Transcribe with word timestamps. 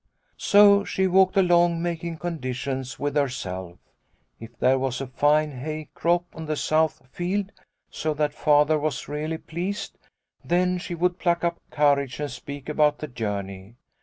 "So 0.35 0.83
she 0.83 1.05
walked 1.05 1.37
along 1.37 1.79
making 1.83 2.17
conditions 2.17 2.97
with 2.97 3.15
herself: 3.15 3.77
if 4.39 4.57
there 4.57 4.79
was 4.79 4.99
a 4.99 5.05
fine 5.05 5.51
hay 5.51 5.89
crop 5.93 6.25
on 6.33 6.47
the 6.47 6.55
south 6.55 7.03
field, 7.11 7.51
so 7.91 8.15
that 8.15 8.33
Father 8.33 8.79
was 8.79 9.07
really 9.07 9.37
pleased, 9.37 9.99
then 10.43 10.79
she 10.79 10.95
would 10.95 11.19
pluck 11.19 11.43
up 11.43 11.59
courage 11.69 12.19
and 12.19 12.31
speak 12.31 12.67
about 12.67 12.97
the 12.97 13.07
journey. 13.07 13.75